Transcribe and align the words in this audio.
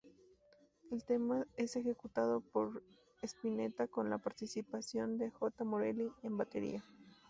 El 0.89 1.05
tema 1.05 1.45
es 1.57 1.75
ejecutado 1.75 2.41
por 2.41 2.81
Spinetta 3.21 3.85
con 3.85 4.09
la 4.09 4.17
participación 4.17 5.19
de 5.19 5.29
Jota 5.29 5.63
Morelli 5.63 6.11
en 6.23 6.37
batería. 6.37 6.83